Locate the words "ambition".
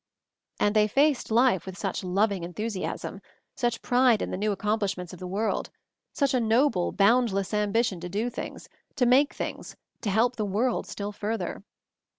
7.53-7.99